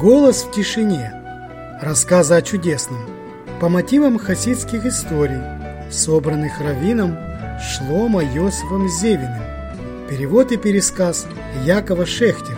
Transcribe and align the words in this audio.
Голос 0.00 0.44
в 0.44 0.50
тишине. 0.50 1.12
Рассказы 1.82 2.32
о 2.32 2.40
чудесном. 2.40 3.04
По 3.60 3.68
мотивам 3.68 4.16
хасидских 4.16 4.86
историй, 4.86 5.42
собранных 5.92 6.58
раввином 6.58 7.18
Шлома 7.60 8.24
Йосифом 8.24 8.88
Зевиным. 8.88 9.42
Перевод 10.08 10.52
и 10.52 10.56
пересказ 10.56 11.26
Якова 11.66 12.06
Шехтера. 12.06 12.56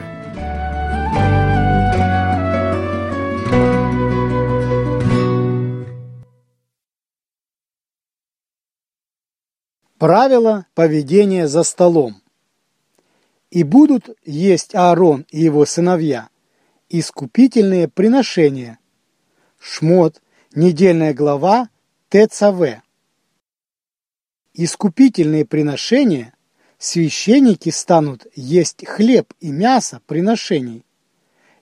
Правила 9.98 10.66
поведения 10.74 11.48
за 11.48 11.65
столом. 11.65 12.23
И 13.51 13.65
будут 13.65 14.10
есть 14.24 14.77
Аарон 14.77 15.27
и 15.30 15.40
его 15.40 15.66
сыновья 15.66 16.29
искупительные 16.92 17.88
приношения. 17.88 18.78
Шмот, 19.59 20.20
недельная 20.55 21.15
глава, 21.15 21.70
ТЦВ. 22.10 22.82
Искупительные 24.52 25.46
приношения 25.46 26.34
священники 26.77 27.70
станут 27.70 28.27
есть 28.34 28.87
хлеб 28.87 29.32
и 29.41 29.51
мясо 29.51 30.02
приношений, 30.06 30.84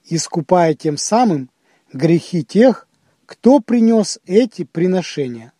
искупая 0.03 0.73
тем 0.73 0.97
самым 0.97 1.49
грехи 1.93 2.43
тех, 2.43 2.89
кто 3.25 3.61
принес 3.61 4.19
эти 4.25 4.65
приношения. 4.65 5.53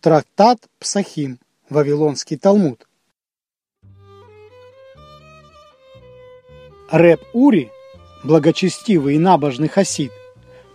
Трактат 0.00 0.68
Псахим, 0.78 1.40
Вавилонский 1.68 2.36
Талмуд. 2.36 2.86
Рэб 6.88 7.20
Ури 7.32 7.72
благочестивый 8.24 9.16
и 9.16 9.18
набожный 9.18 9.68
хасид, 9.68 10.12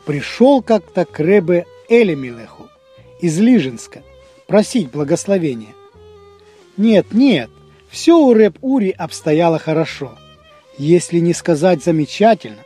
пришел 0.06 0.62
как-то 0.62 1.06
к 1.06 1.20
Ребе 1.20 1.66
Элемилеху 1.90 2.68
из 3.22 3.40
Лижинска 3.40 4.02
просить 4.48 4.92
благословения. 4.92 5.74
Нет, 6.78 7.08
нет, 7.12 7.50
все 7.90 8.18
у 8.18 8.34
Рэб 8.34 8.58
Ури 8.62 8.90
обстояло 8.90 9.60
хорошо, 9.60 10.12
если 10.78 11.20
не 11.20 11.34
сказать 11.34 11.84
замечательно. 11.84 12.64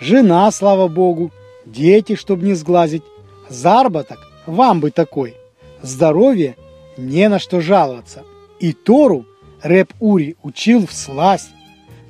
Жена, 0.00 0.50
слава 0.50 0.88
богу, 0.88 1.32
дети, 1.64 2.14
чтобы 2.14 2.44
не 2.44 2.54
сглазить, 2.54 3.02
заработок, 3.48 4.18
вам 4.46 4.80
бы 4.80 4.90
такой, 4.90 5.36
здоровье, 5.82 6.56
не 6.96 7.28
на 7.28 7.38
что 7.38 7.60
жаловаться. 7.60 8.24
И 8.58 8.72
Тору 8.72 9.24
Рэб 9.62 9.92
Ури 10.00 10.36
учил 10.42 10.86
в 10.86 10.92
сласть, 10.92 11.50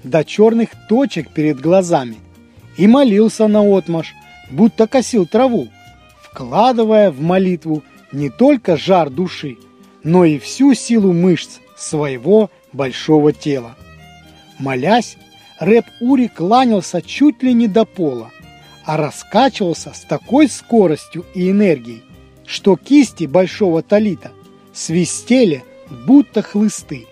до 0.09 0.25
черных 0.25 0.71
точек 0.89 1.31
перед 1.31 1.61
глазами 1.61 2.17
и 2.77 2.87
молился 2.87 3.47
на 3.47 3.63
отмаш, 3.63 4.15
будто 4.51 4.87
косил 4.87 5.27
траву, 5.27 5.69
вкладывая 6.23 7.11
в 7.11 7.21
молитву 7.21 7.83
не 8.13 8.31
только 8.31 8.77
жар 8.77 9.11
души, 9.11 9.59
но 10.03 10.25
и 10.25 10.39
всю 10.39 10.75
силу 10.75 11.13
мышц 11.13 11.59
своего 11.77 12.51
большого 12.73 13.33
тела. 13.33 13.77
Молясь, 14.59 15.17
Рэп 15.59 15.87
Ури 16.01 16.29
кланялся 16.29 17.03
чуть 17.03 17.43
ли 17.43 17.53
не 17.53 17.67
до 17.67 17.85
пола, 17.85 18.31
а 18.85 18.97
раскачивался 18.97 19.93
с 19.93 20.01
такой 20.01 20.49
скоростью 20.49 21.27
и 21.35 21.51
энергией, 21.51 22.03
что 22.47 22.77
кисти 22.77 23.25
большого 23.25 23.83
талита 23.83 24.31
свистели, 24.73 25.65
будто 26.07 26.43
хлысты. 26.43 27.07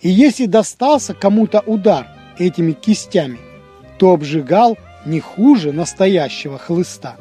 И 0.00 0.10
если 0.10 0.46
достался 0.46 1.14
кому-то 1.14 1.60
удар– 1.60 2.06
этими 2.38 2.72
кистями, 2.72 3.38
то 3.98 4.12
обжигал 4.12 4.78
не 5.06 5.20
хуже 5.20 5.72
настоящего 5.72 6.58
хлыста. 6.58 7.16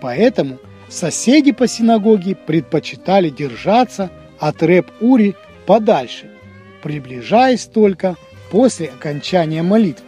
Поэтому 0.00 0.58
соседи 0.88 1.52
по 1.52 1.66
синагоге 1.66 2.34
предпочитали 2.34 3.30
держаться 3.30 4.10
от 4.38 4.62
рэп-ури 4.62 5.34
подальше, 5.66 6.30
приближаясь 6.82 7.66
только 7.66 8.16
после 8.50 8.86
окончания 8.86 9.62
молитвы. 9.62 10.06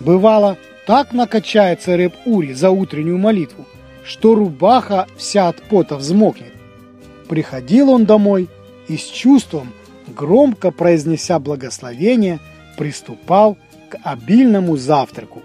Бывало, 0.00 0.58
так 0.86 1.12
накачается 1.12 1.96
рэп-ури 1.96 2.52
за 2.52 2.70
утреннюю 2.70 3.18
молитву, 3.18 3.66
что 4.04 4.34
рубаха 4.34 5.06
вся 5.16 5.48
от 5.48 5.60
пота 5.62 5.96
взмокнет. 5.96 6.52
Приходил 7.28 7.90
он 7.90 8.04
домой 8.04 8.48
и 8.88 8.96
с 8.96 9.04
чувством, 9.04 9.72
громко 10.06 10.70
произнеся 10.70 11.38
благословение, 11.40 12.38
приступал 12.76 13.56
к 13.88 13.98
обильному 14.02 14.76
завтраку. 14.76 15.42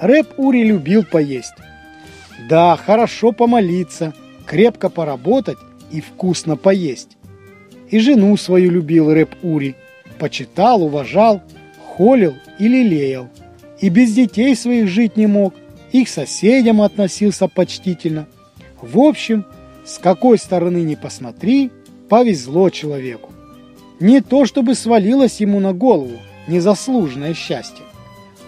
Рэп 0.00 0.38
Ури 0.38 0.64
любил 0.64 1.04
поесть. 1.04 1.54
Да, 2.48 2.76
хорошо 2.76 3.32
помолиться, 3.32 4.14
крепко 4.46 4.90
поработать 4.90 5.58
и 5.90 6.00
вкусно 6.00 6.56
поесть. 6.56 7.16
И 7.90 7.98
жену 7.98 8.36
свою 8.36 8.70
любил 8.70 9.12
Рэп 9.12 9.34
Ури, 9.42 9.76
почитал, 10.18 10.82
уважал, 10.82 11.42
холил 11.86 12.34
и 12.58 12.68
лелеял. 12.68 13.28
И 13.80 13.88
без 13.88 14.14
детей 14.14 14.56
своих 14.56 14.88
жить 14.88 15.16
не 15.16 15.26
мог, 15.26 15.54
и 15.92 16.04
к 16.04 16.08
соседям 16.08 16.80
относился 16.80 17.48
почтительно. 17.48 18.26
В 18.80 18.98
общем, 18.98 19.44
с 19.84 19.98
какой 19.98 20.38
стороны 20.38 20.78
ни 20.78 20.94
посмотри, 20.94 21.70
повезло 22.08 22.70
человеку. 22.70 23.30
Не 24.00 24.20
то 24.20 24.46
чтобы 24.46 24.74
свалилось 24.74 25.40
ему 25.40 25.60
на 25.60 25.72
голову, 25.72 26.18
незаслуженное 26.46 27.34
счастье. 27.34 27.84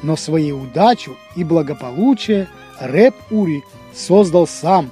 Но 0.02 0.16
свою 0.16 0.60
удачу 0.60 1.16
и 1.36 1.44
благополучие 1.44 2.48
Рэп 2.80 3.14
Ури 3.30 3.62
создал 3.94 4.46
сам, 4.46 4.90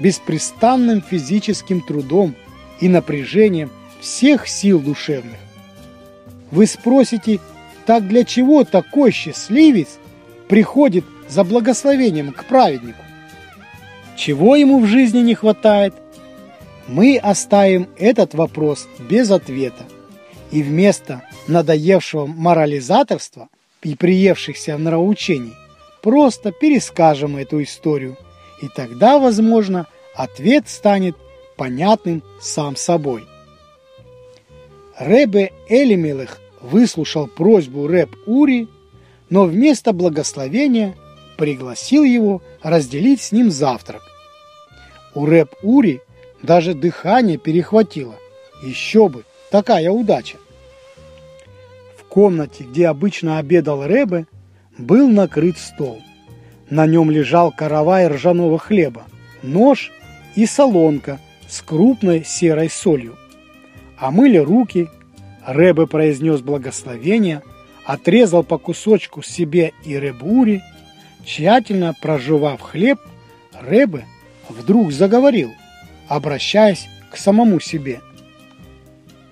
беспрестанным 0.00 1.00
физическим 1.00 1.80
трудом 1.80 2.34
и 2.80 2.88
напряжением 2.88 3.70
всех 4.00 4.48
сил 4.48 4.80
душевных. 4.80 5.38
Вы 6.50 6.66
спросите, 6.66 7.38
так 7.86 8.06
для 8.08 8.24
чего 8.24 8.64
такой 8.64 9.12
счастливец 9.12 9.98
приходит 10.48 11.04
за 11.28 11.44
благословением 11.44 12.32
к 12.32 12.44
праведнику? 12.44 13.02
Чего 14.16 14.56
ему 14.56 14.80
в 14.80 14.86
жизни 14.86 15.20
не 15.20 15.34
хватает? 15.34 15.94
Мы 16.88 17.16
оставим 17.16 17.88
этот 17.96 18.34
вопрос 18.34 18.86
без 18.98 19.30
ответа 19.30 19.84
и 20.50 20.62
вместо 20.62 21.22
надоевшего 21.48 22.26
морализаторства 22.26 23.48
и 23.82 23.94
приевшихся 23.94 24.76
нравоучений 24.78 25.54
просто 26.02 26.52
перескажем 26.52 27.36
эту 27.36 27.62
историю, 27.62 28.16
и 28.60 28.68
тогда, 28.68 29.18
возможно, 29.18 29.86
ответ 30.14 30.68
станет 30.68 31.16
понятным 31.56 32.22
сам 32.40 32.76
собой. 32.76 33.24
Ребе 34.98 35.52
Элимелых 35.68 36.40
выслушал 36.60 37.26
просьбу 37.26 37.86
Реб 37.86 38.10
Ури, 38.26 38.68
но 39.30 39.44
вместо 39.44 39.92
благословения 39.92 40.94
пригласил 41.36 42.04
его 42.04 42.42
разделить 42.62 43.20
с 43.22 43.32
ним 43.32 43.50
завтрак. 43.50 44.02
У 45.14 45.26
Реб 45.26 45.54
Ури 45.62 46.00
даже 46.42 46.74
дыхание 46.74 47.38
перехватило. 47.38 48.14
Еще 48.62 49.08
бы, 49.08 49.24
такая 49.50 49.90
удача 49.90 50.36
комнате, 52.12 52.64
где 52.64 52.88
обычно 52.88 53.38
обедал 53.38 53.86
Рэбе, 53.86 54.26
был 54.76 55.08
накрыт 55.08 55.56
стол. 55.56 56.02
На 56.68 56.86
нем 56.86 57.10
лежал 57.10 57.50
каравай 57.50 58.06
ржаного 58.06 58.58
хлеба, 58.58 59.04
нож 59.42 59.90
и 60.34 60.44
солонка 60.44 61.18
с 61.48 61.62
крупной 61.62 62.22
серой 62.22 62.68
солью. 62.68 63.16
Омыли 63.96 64.36
руки, 64.36 64.90
Рэбе 65.46 65.86
произнес 65.86 66.42
благословение, 66.42 67.42
отрезал 67.86 68.44
по 68.44 68.58
кусочку 68.58 69.22
себе 69.22 69.72
и 69.82 69.98
Ребури, 69.98 70.62
тщательно 71.24 71.94
прожевав 72.02 72.60
хлеб, 72.60 72.98
Рэбе 73.58 74.04
вдруг 74.50 74.92
заговорил, 74.92 75.52
обращаясь 76.08 76.88
к 77.10 77.16
самому 77.16 77.58
себе. 77.58 78.02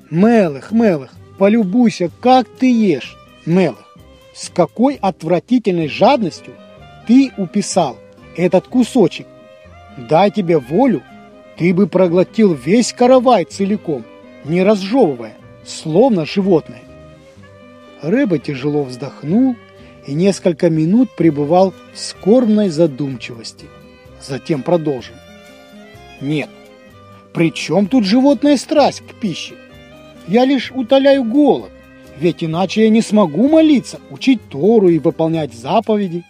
«Мелых, 0.08 0.72
Мелых, 0.72 1.12
полюбуйся, 1.40 2.10
как 2.20 2.46
ты 2.50 2.70
ешь, 2.70 3.16
Мелах. 3.46 3.96
С 4.34 4.50
какой 4.50 4.96
отвратительной 4.96 5.88
жадностью 5.88 6.52
ты 7.08 7.32
уписал 7.38 7.96
этот 8.36 8.68
кусочек. 8.68 9.26
Дай 9.96 10.30
тебе 10.30 10.58
волю, 10.58 11.02
ты 11.56 11.72
бы 11.72 11.86
проглотил 11.86 12.52
весь 12.52 12.92
каравай 12.92 13.46
целиком, 13.46 14.04
не 14.44 14.62
разжевывая, 14.62 15.34
словно 15.64 16.26
животное. 16.26 16.82
Рыба 18.02 18.38
тяжело 18.38 18.82
вздохнул 18.82 19.56
и 20.06 20.12
несколько 20.12 20.68
минут 20.68 21.08
пребывал 21.16 21.72
в 21.94 21.98
скорбной 21.98 22.68
задумчивости. 22.68 23.64
Затем 24.20 24.62
продолжил. 24.62 25.14
Нет, 26.20 26.50
при 27.32 27.50
чем 27.50 27.86
тут 27.86 28.04
животная 28.04 28.58
страсть 28.58 29.00
к 29.00 29.14
пище? 29.18 29.54
Я 30.28 30.44
лишь 30.44 30.70
утоляю 30.70 31.24
голод, 31.24 31.70
ведь 32.18 32.44
иначе 32.44 32.84
я 32.84 32.90
не 32.90 33.02
смогу 33.02 33.48
молиться, 33.48 33.98
учить 34.10 34.40
Тору 34.50 34.88
и 34.88 34.98
выполнять 34.98 35.54
заповеди. 35.54 36.24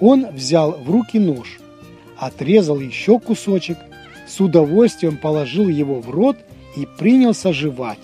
Он 0.00 0.26
взял 0.32 0.72
в 0.72 0.90
руки 0.90 1.18
нож, 1.18 1.60
отрезал 2.16 2.80
еще 2.80 3.18
кусочек, 3.18 3.78
с 4.26 4.40
удовольствием 4.40 5.16
положил 5.16 5.68
его 5.68 6.00
в 6.00 6.08
рот 6.10 6.36
и 6.76 6.86
принялся 6.86 7.52
жевать. 7.52 7.98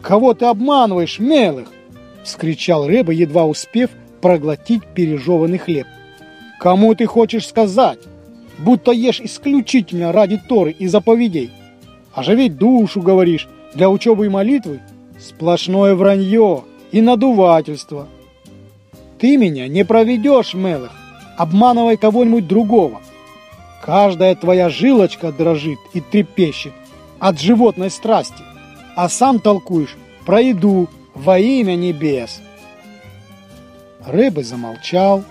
«Кого 0.00 0.34
ты 0.34 0.46
обманываешь, 0.46 1.18
мелых?»– 1.18 1.72
вскричал 2.24 2.86
Рэба, 2.86 3.12
едва 3.12 3.46
успев 3.46 3.90
проглотить 4.20 4.84
пережеванный 4.94 5.58
хлеб. 5.58 5.86
«Кому 6.58 6.94
ты 6.94 7.06
хочешь 7.06 7.48
сказать? 7.48 7.98
Будто 8.58 8.92
ешь 8.92 9.20
исключительно 9.20 10.12
ради 10.12 10.36
Торы 10.36 10.70
и 10.72 10.86
заповедей. 10.86 11.50
Ведь 12.16 12.56
душу, 12.56 13.02
говоришь, 13.02 13.48
для 13.74 13.88
учебы 13.88 14.26
и 14.26 14.28
молитвы? 14.28 14.80
Сплошное 15.18 15.94
вранье 15.94 16.64
и 16.92 17.00
надувательство. 17.00 18.08
Ты 19.18 19.36
меня 19.36 19.68
не 19.68 19.84
проведешь, 19.84 20.54
Мелых, 20.54 20.92
обманывай 21.36 21.96
кого-нибудь 21.96 22.48
другого. 22.48 23.00
Каждая 23.82 24.34
твоя 24.34 24.68
жилочка 24.70 25.32
дрожит 25.32 25.78
и 25.94 26.00
трепещет 26.00 26.72
от 27.18 27.38
животной 27.38 27.90
страсти, 27.90 28.42
а 28.96 29.08
сам 29.08 29.38
толкуешь 29.38 29.96
про 30.24 30.40
еду 30.40 30.88
во 31.14 31.38
имя 31.38 31.76
небес. 31.76 32.40
Рыбы 34.06 34.42
замолчал, 34.42 35.22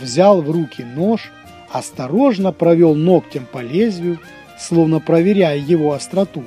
взял 0.00 0.42
в 0.42 0.50
руки 0.50 0.84
нож, 0.84 1.32
осторожно 1.70 2.52
провел 2.52 2.94
ногтем 2.94 3.46
по 3.50 3.58
лезвию, 3.58 4.18
словно 4.58 5.00
проверяя 5.00 5.56
его 5.56 5.92
остроту, 5.92 6.44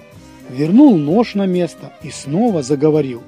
вернул 0.50 0.98
нож 0.98 1.36
на 1.36 1.46
место 1.46 1.94
и 2.02 2.10
снова 2.10 2.64
заговорил. 2.64 3.22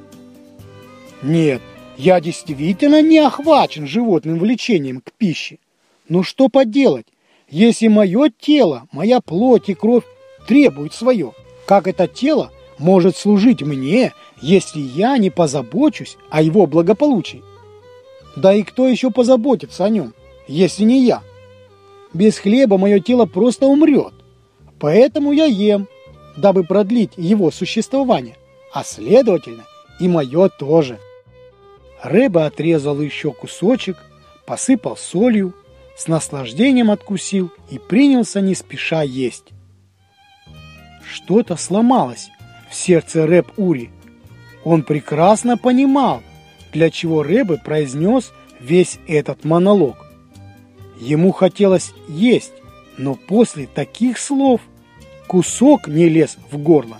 «Нет, 1.22 1.62
я 1.98 2.22
действительно 2.22 3.02
не 3.02 3.20
охвачен 3.20 3.86
животным 3.86 4.40
влечением 4.40 5.02
к 5.02 5.12
пище. 5.12 5.60
Но 6.08 6.24
что 6.24 6.48
поделать, 6.48 7.06
если 7.50 7.88
мое 7.88 8.32
тело, 8.40 8.88
моя 8.92 9.20
плоть 9.20 9.68
и 9.68 9.74
кровь 9.74 10.06
требуют 10.48 10.94
свое? 10.94 11.34
Как 11.66 11.88
это 11.88 12.08
тело 12.08 12.52
может 12.78 13.18
служить 13.18 13.62
мне, 13.62 14.14
если 14.42 14.80
я 14.80 15.18
не 15.18 15.30
позабочусь 15.30 16.18
о 16.30 16.42
его 16.42 16.68
благополучии? 16.68 17.44
Да 18.36 18.54
и 18.54 18.64
кто 18.64 18.88
еще 18.88 19.12
позаботится 19.12 19.84
о 19.84 19.90
нем, 19.90 20.14
если 20.48 20.84
не 20.84 21.04
я? 21.04 21.22
Без 22.14 22.40
хлеба 22.40 22.78
мое 22.78 23.02
тело 23.02 23.26
просто 23.26 23.66
умрет. 23.66 24.14
Поэтому 24.80 25.32
я 25.32 25.46
ем, 25.46 25.88
дабы 26.38 26.64
продлить 26.64 27.14
его 27.18 27.52
существование, 27.52 28.38
а 28.74 28.84
следовательно 28.84 29.66
и 30.00 30.08
мое 30.08 30.50
тоже. 30.50 31.00
Рыба 32.02 32.46
отрезал 32.46 33.02
еще 33.02 33.34
кусочек, 33.34 33.98
посыпал 34.46 34.96
солью, 34.96 35.54
с 35.98 36.08
наслаждением 36.08 36.92
откусил 36.92 37.52
и 37.70 37.78
принялся 37.78 38.40
не 38.40 38.56
спеша 38.56 39.02
есть. 39.02 39.50
Что-то 41.06 41.58
сломалось 41.58 42.30
в 42.70 42.76
сердце 42.76 43.28
Рэб 43.28 43.48
Ури. 43.58 43.90
Он 44.64 44.84
прекрасно 44.84 45.58
понимал, 45.58 46.22
для 46.72 46.90
чего 46.90 47.22
Рэбе 47.22 47.58
произнес 47.58 48.32
весь 48.62 49.00
этот 49.08 49.44
монолог. 49.44 49.98
Ему 51.02 51.32
хотелось 51.34 51.92
есть, 52.08 52.54
но 52.98 53.16
после 53.16 53.68
таких 53.68 54.20
слов 54.20 54.62
кусок 55.30 55.88
не 55.88 56.10
лез 56.10 56.38
в 56.50 56.58
горло. 56.58 56.98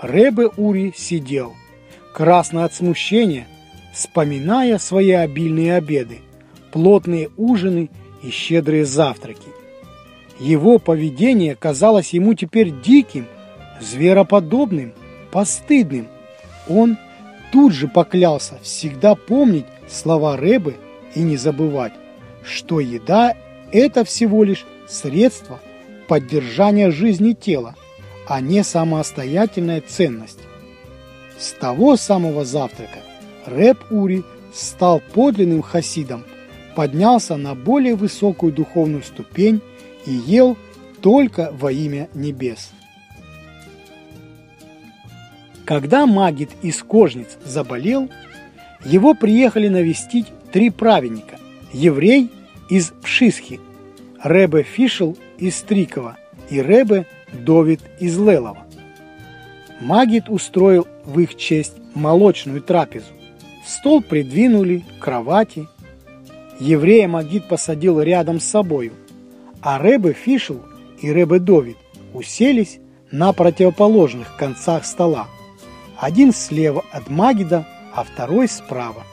Рэбе 0.00 0.46
Ури 0.56 0.94
сидел, 0.96 1.56
красный 2.14 2.62
от 2.62 2.72
смущения, 2.72 3.48
вспоминая 3.92 4.78
свои 4.78 5.10
обильные 5.10 5.74
обеды, 5.74 6.20
плотные 6.70 7.30
ужины 7.36 7.90
и 8.22 8.30
щедрые 8.30 8.84
завтраки. 8.84 9.48
Его 10.38 10.78
поведение 10.78 11.56
казалось 11.56 12.10
ему 12.10 12.34
теперь 12.34 12.72
диким, 12.80 13.26
звероподобным, 13.80 14.92
постыдным. 15.32 16.06
Он 16.68 16.96
тут 17.50 17.72
же 17.72 17.88
поклялся 17.88 18.60
всегда 18.62 19.16
помнить 19.16 19.66
слова 19.88 20.36
Рэбы 20.36 20.76
и 21.16 21.22
не 21.22 21.36
забывать, 21.36 21.92
что 22.44 22.78
еда– 22.78 23.34
это 23.72 24.04
всего 24.04 24.44
лишь 24.44 24.64
средство 24.86 25.58
поддержания 26.08 26.90
жизни 26.90 27.32
тела, 27.32 27.76
а 28.26 28.40
не 28.40 28.64
самостоятельная 28.64 29.80
ценность. 29.80 30.40
С 31.38 31.52
того 31.52 31.96
самого 31.96 32.44
завтрака 32.44 32.98
Рэб 33.46 33.92
Ури 33.92 34.24
стал 34.52 35.00
подлинным 35.14 35.62
хасидом, 35.62 36.24
поднялся 36.74 37.36
на 37.36 37.54
более 37.54 37.94
высокую 37.94 38.52
духовную 38.52 39.02
ступень 39.02 39.60
и 40.06 40.12
ел 40.12 40.56
только 41.00 41.52
во 41.52 41.70
имя 41.70 42.08
небес. 42.14 42.70
Когда 45.64 46.06
Магит 46.06 46.50
из 46.62 46.82
Кожниц 46.82 47.36
заболел, 47.44 48.08
его 48.84 49.14
приехали 49.14 49.68
навестить 49.68 50.26
три 50.50 50.70
праведника– 50.70 51.38
еврей 51.72 52.30
из 52.68 52.92
Пшисхи, 53.02 53.60
Ребе 54.22 54.62
Фишел 54.62 55.16
из 55.38 55.58
Стрикова 55.58 56.16
и 56.50 56.60
Ребе 56.60 57.06
Довид 57.32 57.80
из 58.00 58.18
Лелова. 58.18 58.58
Магит 59.80 60.28
устроил 60.28 60.86
в 61.04 61.18
их 61.20 61.36
честь 61.36 61.74
молочную 61.94 62.60
трапезу. 62.62 63.06
Стол 63.66 64.02
придвинули, 64.02 64.84
кровати. 64.98 65.68
Еврея 66.58 67.06
Магит 67.06 67.46
посадил 67.48 68.00
рядом 68.00 68.40
с 68.40 68.44
собою, 68.44 68.92
а 69.60 69.80
Ребе 69.80 70.12
Фишел 70.12 70.60
и 71.00 71.12
Ребе 71.12 71.38
Довид 71.38 71.76
уселись 72.14 72.78
на 73.12 73.32
противоположных 73.32 74.36
концах 74.36 74.84
стола. 74.84 75.28
Один 75.96 76.32
слева 76.32 76.84
от 76.92 77.08
Магида, 77.08 77.66
а 77.94 78.04
второй 78.04 78.48
справа. 78.48 79.04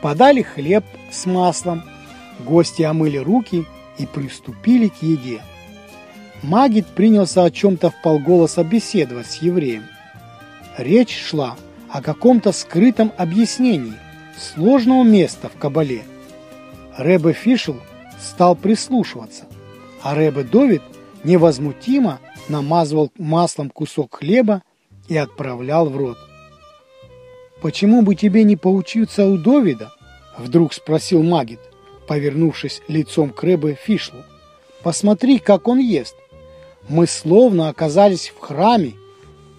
Подали 0.00 0.42
хлеб 0.42 0.84
с 1.10 1.26
маслом, 1.26 1.82
гости 2.40 2.82
омыли 2.82 3.18
руки 3.18 3.66
и 3.98 4.06
приступили 4.06 4.88
к 4.88 5.02
еде. 5.02 5.42
Магид 6.42 6.86
принялся 6.86 7.44
о 7.44 7.50
чем-то 7.50 7.90
в 7.90 8.00
полголоса 8.02 8.64
беседовать 8.64 9.26
с 9.26 9.42
евреем. 9.42 9.84
Речь 10.78 11.16
шла 11.16 11.56
о 11.90 12.02
каком-то 12.02 12.52
скрытом 12.52 13.12
объяснении 13.18 13.94
сложного 14.38 15.02
места 15.02 15.48
в 15.48 15.58
Кабале. 15.58 16.02
Рэбе 16.96 17.32
Фишел 17.32 17.76
стал 18.18 18.56
прислушиваться, 18.56 19.44
а 20.02 20.14
Рэбе 20.14 20.44
Довид 20.44 20.82
невозмутимо 21.24 22.20
намазывал 22.48 23.12
маслом 23.16 23.70
кусок 23.70 24.16
хлеба 24.16 24.62
и 25.08 25.16
отправлял 25.16 25.88
в 25.88 25.96
рот. 25.96 26.18
«Почему 27.60 28.02
бы 28.02 28.14
тебе 28.14 28.44
не 28.44 28.56
поучиться 28.56 29.26
у 29.26 29.36
Довида?»– 29.36 29.92
вдруг 30.38 30.72
спросил 30.72 31.22
Магид 31.22 31.60
повернувшись 32.10 32.82
лицом 32.88 33.30
к 33.30 33.40
Рэбе 33.44 33.78
Фишлу. 33.80 34.24
«Посмотри, 34.82 35.38
как 35.38 35.68
он 35.68 35.78
ест. 35.78 36.16
Мы 36.88 37.06
словно 37.06 37.68
оказались 37.68 38.30
в 38.30 38.40
храме. 38.40 38.94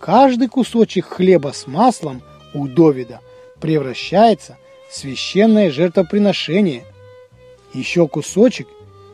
Каждый 0.01 0.49
кусочек 0.49 1.05
хлеба 1.05 1.53
с 1.53 1.65
маслом 1.65 2.21
у 2.53 2.67
Довида 2.67 3.21
превращается 3.61 4.57
в 4.89 4.95
священное 4.97 5.71
жертвоприношение. 5.71 6.83
Еще 7.73 8.05
кусочек, 8.09 8.67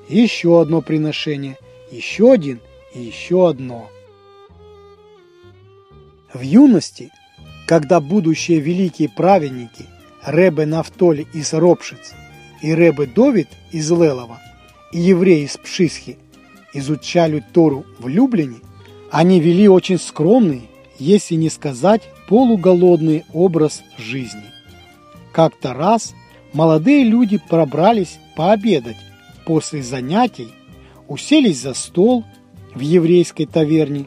еще 0.10 0.60
одно 0.60 0.82
приношение, 0.82 1.60
еще 1.92 2.32
один 2.32 2.60
и 2.96 3.02
еще 3.02 3.48
одно». 3.48 3.88
В 6.34 6.42
юности, 6.42 7.12
когда 7.68 8.00
будущие 8.00 8.60
великие 8.62 9.10
праведники 9.10 9.86
Ребе 10.26 10.66
Нафтоли 10.66 11.28
из 11.36 11.54
Ропшиц– 11.54 12.16
и 12.62 12.74
Ребе 12.74 13.06
Довид 13.06 13.50
из 13.72 13.90
Лелова, 13.92 14.40
и 14.92 15.00
евреи 15.00 15.44
из 15.44 15.58
Пшисхи 15.58 16.18
изучали 16.74 17.44
Тору 17.54 17.86
в 18.00 18.08
Люблине, 18.08 18.58
они 19.12 19.40
вели 19.40 19.68
очень 19.68 20.00
скромный, 20.00 20.70
если 21.00 21.36
не 21.36 21.50
сказать 21.50 22.02
полуголодный 22.28 23.26
образ 23.34 23.84
жизни. 23.98 24.44
Как-то 25.32 25.74
раз 25.74 26.14
молодые 26.54 27.04
люди 27.04 27.40
пробрались 27.50 28.20
пообедать 28.36 28.98
после 29.46 29.82
занятий, 29.82 30.50
уселись 31.08 31.62
за 31.62 31.74
стол 31.74 32.26
в 32.74 32.80
еврейской 32.80 33.46
таверне, 33.46 34.06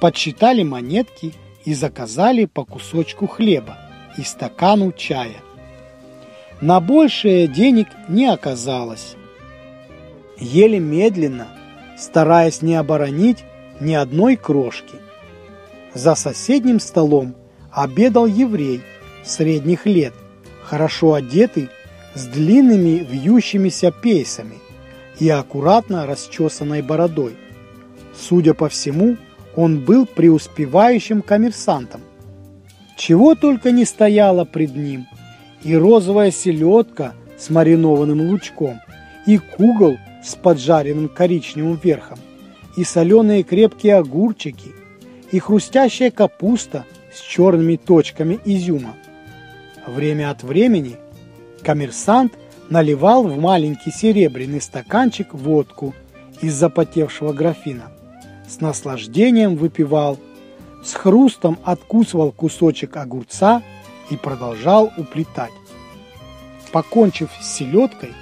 подсчитали 0.00 0.62
монетки 0.62 1.32
и 1.64 1.74
заказали 1.74 2.44
по 2.44 2.64
кусочку 2.64 3.26
хлеба 3.26 3.78
и 4.18 4.22
стакану 4.22 4.92
чая– 4.92 5.36
на 6.62 6.80
большее 6.80 7.48
денег 7.48 7.88
не 8.08 8.26
оказалось. 8.26 9.16
Еле 10.38 10.78
медленно, 10.78 11.48
стараясь 11.98 12.62
не 12.62 12.76
оборонить 12.76 13.44
ни 13.80 13.94
одной 13.94 14.36
крошки. 14.36 14.94
За 15.92 16.14
соседним 16.14 16.78
столом 16.78 17.34
обедал 17.72 18.26
еврей 18.26 18.80
средних 19.24 19.86
лет, 19.86 20.14
хорошо 20.62 21.14
одетый, 21.14 21.68
с 22.14 22.26
длинными 22.26 23.04
вьющимися 23.10 23.90
пейсами 23.90 24.58
и 25.18 25.28
аккуратно 25.28 26.06
расчесанной 26.06 26.82
бородой. 26.82 27.34
Судя 28.16 28.54
по 28.54 28.68
всему, 28.68 29.16
он 29.56 29.80
был 29.80 30.06
преуспевающим 30.06 31.22
коммерсантом. 31.22 32.02
Чего 32.96 33.34
только 33.34 33.72
не 33.72 33.84
стояло 33.84 34.44
пред 34.44 34.76
ним, 34.76 35.06
и 35.64 35.76
розовая 35.76 36.30
селедка 36.30 37.14
с 37.38 37.50
маринованным 37.50 38.28
лучком, 38.28 38.80
и 39.26 39.38
кугол 39.38 39.98
с 40.24 40.34
поджаренным 40.34 41.08
коричневым 41.08 41.78
верхом, 41.82 42.18
и 42.76 42.84
соленые 42.84 43.42
крепкие 43.42 43.96
огурчики, 43.96 44.72
и 45.30 45.38
хрустящая 45.38 46.10
капуста 46.10 46.84
с 47.14 47.20
черными 47.20 47.76
точками 47.76 48.38
изюма. 48.44 48.94
Время 49.86 50.30
от 50.30 50.42
времени 50.42 50.96
коммерсант 51.62 52.32
наливал 52.70 53.24
в 53.24 53.38
маленький 53.38 53.90
серебряный 53.90 54.60
стаканчик 54.60 55.34
водку 55.34 55.94
из 56.40 56.54
запотевшего 56.54 57.32
графина. 57.32 57.92
С 58.48 58.60
наслаждением 58.60 59.56
выпивал, 59.56 60.18
с 60.84 60.94
хрустом 60.94 61.58
откусывал 61.64 62.32
кусочек 62.32 62.96
огурца 62.96 63.62
и 64.10 64.16
продолжал 64.16 64.92
уплетать. 64.96 65.52
Покончив 66.72 67.30
с 67.40 67.56
селедкой, 67.56 68.12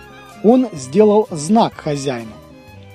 он 0.42 0.68
сделал 0.72 1.28
знак 1.30 1.75
хозяину, 1.75 2.32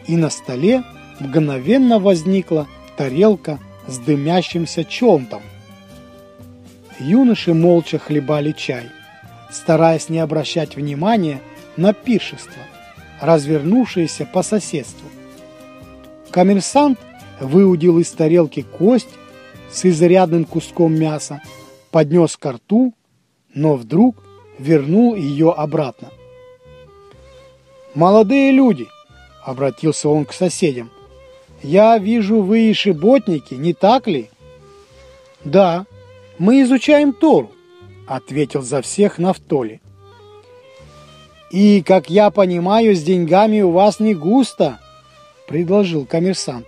и 0.07 0.15
на 0.17 0.29
столе 0.29 0.83
мгновенно 1.19 1.99
возникла 1.99 2.67
тарелка 2.97 3.59
с 3.87 3.97
дымящимся 3.99 4.83
чонтом. 4.83 5.41
Юноши 6.99 7.53
молча 7.53 7.99
хлебали 7.99 8.51
чай, 8.51 8.89
стараясь 9.51 10.09
не 10.09 10.19
обращать 10.19 10.75
внимания 10.75 11.41
на 11.77 11.93
пиршество, 11.93 12.63
развернувшееся 13.21 14.25
по 14.25 14.43
соседству. 14.43 15.07
Коммерсант 16.31 16.99
выудил 17.39 17.99
из 17.99 18.11
тарелки 18.11 18.61
кость 18.61 19.09
с 19.71 19.85
изрядным 19.85 20.45
куском 20.45 20.93
мяса, 20.93 21.41
поднес 21.95 22.35
ко 22.35 22.51
рту, 22.51 22.93
но 23.53 23.75
вдруг 23.75 24.21
вернул 24.59 25.15
ее 25.15 25.53
обратно. 25.53 26.09
«Молодые 27.93 28.51
люди!»— 28.51 28.87
обратился 29.45 30.09
он 30.09 30.25
к 30.25 30.33
соседям. 30.33 30.91
«Я 31.63 31.97
вижу, 31.97 32.41
вы 32.41 32.69
и 32.69 32.73
шиботники, 32.73 33.53
не 33.53 33.73
так 33.73 34.07
ли?» 34.07 34.29
«Да, 35.45 35.85
мы 36.37 36.63
изучаем 36.63 37.13
Тору»,— 37.13 37.51
ответил 38.07 38.61
за 38.61 38.81
всех 38.81 39.17
Нафтоли. 39.17 39.79
«И, 41.49 41.81
как 41.81 42.09
я 42.09 42.29
понимаю, 42.29 42.93
с 42.93 43.03
деньгами 43.03 43.61
у 43.61 43.71
вас 43.71 44.01
не 44.01 44.13
густо»,— 44.13 44.81
предложил 45.47 46.05
коммерсант. 46.05 46.67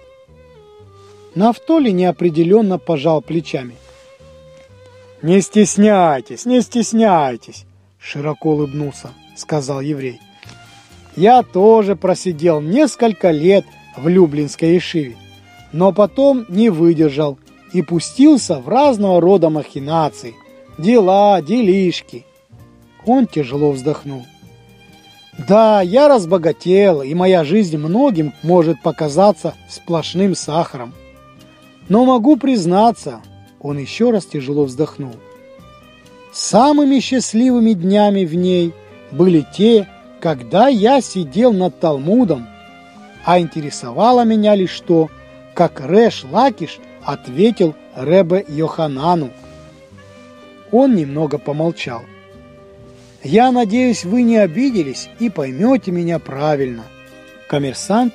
Нафтоли 1.35 1.89
неопределенно 1.89 2.79
пожал 2.79 3.21
плечами. 3.21 3.75
«Не 5.27 5.41
стесняйтесь, 5.41 6.45
не 6.45 6.61
стесняйтесь»,— 6.61 7.65
широко 7.99 8.51
улыбнулся,— 8.51 9.09
сказал 9.35 9.81
еврей. 9.81 10.21
«Я 11.17 11.43
тоже 11.43 11.97
просидел 11.97 12.61
несколько 12.61 13.31
лет 13.31 13.65
в 13.97 14.07
Люблинской 14.07 14.77
Ишиве, 14.77 15.17
но 15.73 15.91
потом 15.91 16.45
не 16.47 16.69
выдержал 16.69 17.37
и 17.73 17.81
пустился 17.81 18.59
в 18.59 18.69
разного 18.69 19.19
рода 19.19 19.49
махинации, 19.49 20.33
дела, 20.77 21.41
делишки». 21.41 22.25
Он 23.05 23.27
тяжело 23.27 23.73
вздохнул. 23.73 24.25
«Да, 25.45 25.81
я 25.81 26.07
разбогател, 26.07 27.01
и 27.01 27.13
моя 27.13 27.43
жизнь 27.43 27.75
многим 27.75 28.33
может 28.43 28.81
показаться 28.81 29.55
сплошным 29.67 30.35
сахаром. 30.35 30.93
Но 31.89 32.05
могу 32.05 32.37
признаться, 32.37 33.19
он 33.59 33.77
еще 33.77 34.11
раз 34.11 34.25
тяжело 34.25 34.65
вздохнул. 34.65 35.15
Самыми 36.31 36.99
счастливыми 36.99 37.73
днями 37.73 38.25
в 38.25 38.35
ней 38.35 38.73
были 39.11 39.45
те, 39.55 39.87
когда 40.19 40.67
я 40.67 41.01
сидел 41.01 41.53
над 41.53 41.79
Талмудом, 41.79 42.47
а 43.25 43.39
интересовало 43.39 44.23
меня 44.23 44.55
лишь 44.55 44.79
то, 44.81 45.09
как 45.53 45.79
Рэш 45.79 46.25
Лакиш 46.31 46.79
ответил 47.03 47.75
Ребе 47.95 48.45
Йоханану. 48.47 49.31
Он 50.71 50.95
немного 50.95 51.37
помолчал. 51.37 52.03
«Я 53.23 53.51
надеюсь, 53.51 54.05
вы 54.05 54.21
не 54.21 54.37
обиделись 54.37 55.09
и 55.19 55.29
поймете 55.29 55.91
меня 55.91 56.19
правильно». 56.19 56.83
Коммерсант 57.49 58.13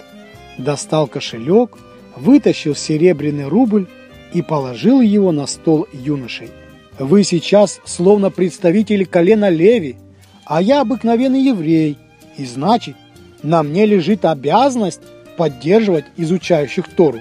достал 0.59 1.07
кошелек, 1.07 1.77
вытащил 2.17 2.75
серебряный 2.75 3.49
рубль 3.49 3.89
и 4.33 4.43
положил 4.43 5.01
его 5.01 5.33
на 5.33 5.47
стол 5.47 5.87
юношей. 5.93 6.51
«Вы 6.99 7.25
сейчас 7.25 7.81
словно 7.85 8.31
представители 8.31 9.05
колена 9.05 9.49
Леви, 9.49 9.97
а 10.45 10.61
я 10.61 10.81
обыкновенный 10.81 11.43
еврей, 11.43 11.99
и 12.37 12.45
значит, 12.45 12.97
на 13.43 13.62
мне 13.62 13.87
лежит 13.87 14.25
обязанность 14.25 15.01
поддерживать 15.37 16.05
изучающих 16.17 16.89
Тору. 16.89 17.21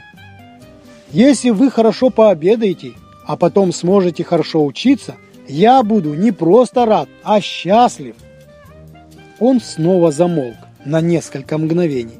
Если 1.11 1.49
вы 1.49 1.71
хорошо 1.71 2.09
пообедаете, 2.09 2.93
а 3.25 3.37
потом 3.37 3.71
сможете 3.71 4.23
хорошо 4.23 4.65
учиться, 4.65 5.15
я 5.47 5.83
буду 5.83 6.13
не 6.13 6.31
просто 6.31 6.85
рад, 6.85 7.09
а 7.23 7.41
счастлив». 7.41 8.15
Он 9.39 9.59
снова 9.59 10.11
замолк 10.11 10.57
на 10.85 11.01
несколько 11.01 11.57
мгновений. 11.57 12.19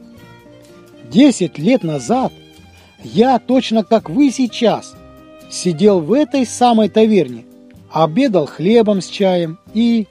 Десять 1.12 1.60
лет 1.60 1.84
назад 1.84 2.32
я 3.04 3.40
точно 3.40 3.84
как 3.84 4.10
вы 4.10 4.32
сейчас 4.32 4.96
сидел 5.50 6.00
в 6.00 6.14
этой 6.14 6.46
самой 6.46 6.90
таверне, 6.90 7.46
обедал 7.92 8.46
хлебом 8.46 9.02
с 9.02 9.08
чаем 9.08 9.60
и... 9.74 10.08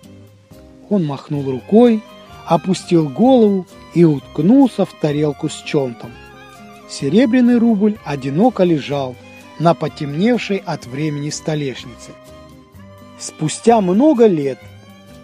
Он 0.88 1.06
махнул 1.06 1.48
рукой, 1.48 2.02
опустил 2.46 3.08
голову 3.08 3.66
и 3.94 4.04
уткнулся 4.04 4.84
в 4.84 4.92
тарелку 5.00 5.48
с 5.48 5.62
чонтом. 5.62 6.10
Серебряный 6.88 7.58
рубль 7.58 7.96
одиноко 8.04 8.64
лежал 8.64 9.14
на 9.60 9.74
потемневшей 9.74 10.56
от 10.56 10.86
времени 10.86 11.30
столешнице. 11.30 12.10
Спустя 13.20 13.80
много 13.80 14.26
лет, 14.26 14.58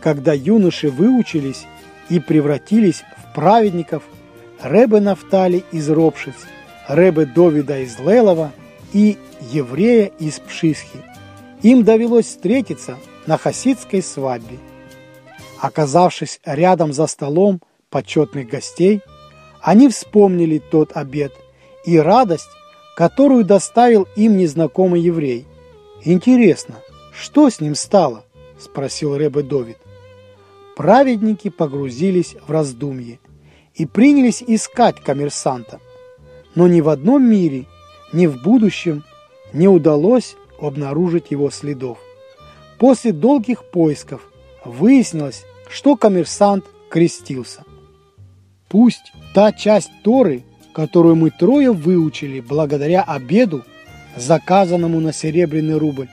когда 0.00 0.32
юноши 0.34 0.88
выучились 0.88 1.66
и 2.08 2.20
превратились 2.20 3.02
в 3.16 3.34
праведников, 3.34 4.04
Ребе 4.62 5.00
Нафтали 5.00 5.64
из 5.72 5.90
Ропшиц– 5.90 6.34
Рэбе 6.88 7.26
Довида 7.26 7.80
из 7.80 7.98
Лелова 7.98 8.52
и 8.92 9.18
еврея 9.50 10.06
из 10.18 10.38
Пшисхи. 10.38 11.02
Им 11.62 11.82
довелось 11.82 12.26
встретиться 12.26 12.96
на 13.26 13.38
хасидской 13.38 14.02
свадьбе. 14.02 14.58
Оказавшись 15.60 16.40
рядом 16.44 16.92
за 16.92 17.06
столом 17.06 17.60
почетных 17.90 18.48
гостей, 18.48 19.00
они 19.60 19.88
вспомнили 19.88 20.58
тот 20.58 20.96
обед 20.96 21.32
и 21.84 21.98
радость, 21.98 22.50
которую 22.94 23.44
доставил 23.44 24.06
им 24.14 24.36
незнакомый 24.36 25.00
еврей. 25.00 25.44
«Интересно, 26.04 26.76
что 27.12 27.50
с 27.50 27.60
ним 27.60 27.74
стало?»– 27.74 28.24
спросил 28.60 29.16
Рэбе 29.16 29.42
Довид. 29.42 29.78
Праведники 30.76 31.50
погрузились 31.50 32.36
в 32.46 32.50
раздумье 32.50 33.18
и 33.74 33.86
принялись 33.86 34.42
искать 34.46 35.00
коммерсанта 35.02 35.80
но 36.56 36.66
ни 36.66 36.80
в 36.80 36.88
одном 36.88 37.22
мире, 37.22 37.66
ни 38.12 38.26
в 38.26 38.42
будущем 38.42 39.04
не 39.52 39.68
удалось 39.68 40.34
обнаружить 40.60 41.30
его 41.30 41.50
следов. 41.50 41.98
После 42.78 43.12
долгих 43.12 43.62
поисков 43.70 44.22
выяснилось, 44.64 45.44
что 45.68 45.96
коммерсант 45.96 46.64
крестился. 46.90 47.62
Пусть 48.68 49.12
та 49.34 49.52
часть 49.52 49.90
Торы, 50.02 50.44
которую 50.72 51.14
мы 51.14 51.30
трое 51.30 51.72
выучили 51.72 52.40
благодаря 52.40 53.02
обеду, 53.02 53.62
заказанному 54.16 54.98
на 54.98 55.12
серебряный 55.12 55.76
рубль, 55.76 56.08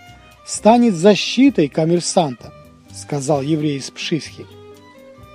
станет 0.45 0.93
защитой 0.93 1.69
коммерсанта, 1.69 2.53
сказал 2.93 3.41
еврей 3.41 3.77
из 3.77 3.89
Пшисхи. 3.89 4.45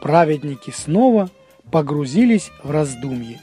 Праведники 0.02 0.70
снова 0.70 1.30
погрузились 1.70 2.50
в 2.62 2.70
раздумье 2.70 3.40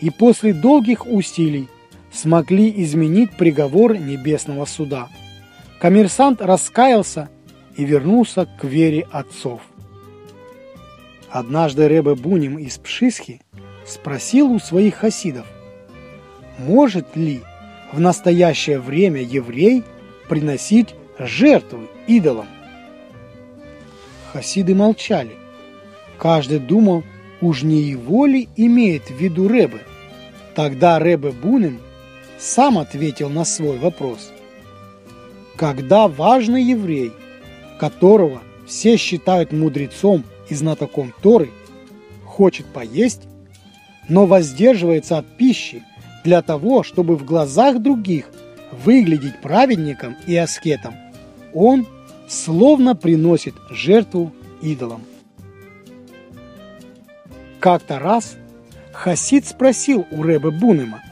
и 0.00 0.10
после 0.10 0.52
долгих 0.52 1.06
усилий 1.06 1.68
смогли 2.12 2.72
изменить 2.82 3.36
приговор 3.36 3.96
Небесного 3.96 4.64
Суда. 4.64 5.08
Коммерсант 5.80 6.40
раскаялся 6.42 7.28
и 7.76 7.84
вернулся 7.84 8.46
к 8.46 8.64
вере 8.64 9.06
отцов. 9.10 9.60
Однажды 11.30 11.86
Ребе 11.86 12.14
Буним 12.14 12.58
из 12.58 12.78
Пшисхи 12.78 13.40
спросил 13.86 14.50
у 14.50 14.58
своих 14.58 14.96
хасидов, 14.96 15.46
может 16.58 17.16
ли 17.16 17.40
в 17.92 18.00
настоящее 18.00 18.80
время 18.80 19.22
еврей 19.22 19.84
приносить 20.28 20.94
жертвы 21.18 21.88
идолам? 22.06 22.46
Хасиды 24.32 24.74
молчали, 24.74 25.40
Каждый 26.20 26.58
думал, 26.58 27.02
уж 27.40 27.62
не 27.62 27.80
его 27.80 28.26
ли 28.26 28.46
имеет 28.54 29.04
в 29.04 29.14
виду 29.14 29.48
Рэбе. 29.48 29.80
Тогда 30.62 30.98
Рэбе 30.98 31.30
Бунин 31.30 31.80
сам 32.38 32.76
ответил 32.76 33.30
на 33.30 33.46
свой 33.46 33.78
вопрос. 33.78 34.30
Когда 35.56 36.06
важный 36.06 36.62
еврей, 36.62 37.12
которого 37.78 38.42
все 38.66 38.98
считают 38.98 39.52
мудрецом 39.52 40.22
и 40.50 40.54
знатоком 40.54 41.14
Торы, 41.22 41.48
хочет 42.26 42.66
поесть, 42.66 43.22
но 44.10 44.26
воздерживается 44.26 45.16
от 45.16 45.38
пищи 45.38 45.82
для 46.24 46.42
того, 46.42 46.82
чтобы 46.82 47.16
в 47.16 47.24
глазах 47.24 47.78
других 47.78 48.26
выглядеть 48.84 49.40
праведником 49.40 50.14
и 50.26 50.36
аскетом, 50.36 50.94
он 51.54 51.86
словно 52.28 52.94
приносит 52.94 53.54
жертву 53.70 54.30
идолам. 54.60 55.00
Как-то 57.60 57.98
раз 57.98 58.36
Хасид 58.92 59.46
спросил 59.46 60.06
у 60.10 60.22
Рэбе 60.22 60.50
Бунема, 60.50 61.02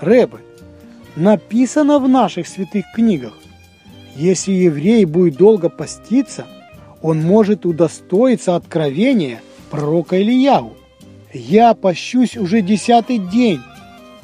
«Рэбе, 0.00 0.38
написано 1.16 1.98
в 1.98 2.08
наших 2.08 2.48
святых 2.48 2.84
книгах, 2.94 3.34
если 4.16 4.52
еврей 4.52 5.04
будет 5.04 5.36
долго 5.36 5.68
поститься, 5.68 6.46
он 7.02 7.20
может 7.20 7.66
удостоиться 7.66 8.56
откровения 8.56 9.40
пророка 9.70 10.20
Ильяу. 10.20 10.74
Я 11.32 11.74
пощусь 11.74 12.36
уже 12.36 12.62
десятый 12.62 13.18
день, 13.18 13.60